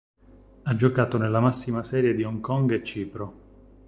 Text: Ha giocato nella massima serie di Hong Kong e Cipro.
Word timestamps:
Ha 0.63 0.75
giocato 0.75 1.19
nella 1.19 1.39
massima 1.39 1.83
serie 1.83 2.15
di 2.15 2.23
Hong 2.23 2.39
Kong 2.41 2.71
e 2.71 2.83
Cipro. 2.83 3.33